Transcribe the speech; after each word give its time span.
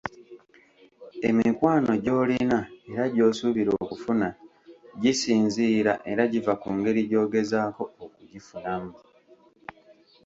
Emikwano 1.29 1.91
gy’olina 2.03 2.59
era 2.91 3.03
gy’osuubira 3.15 3.71
okufuna 3.83 4.27
gisinziira 5.01 5.93
era 6.11 6.23
giva 6.31 6.53
ku 6.61 6.69
ngeri 6.77 7.01
gy’ogezaako 7.09 7.83
okugifunamu. 8.03 8.93